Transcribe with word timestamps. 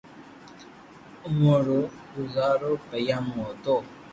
اووہ 1.25 1.55
رو 1.65 1.79
گوزارو 2.13 2.71
پينيا 2.89 3.17
مون 3.25 3.39
ھوتو 3.47 3.75